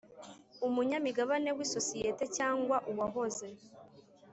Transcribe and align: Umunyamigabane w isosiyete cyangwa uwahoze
Umunyamigabane 0.67 1.49
w 1.57 1.59
isosiyete 1.65 2.23
cyangwa 2.37 2.75
uwahoze 2.91 3.47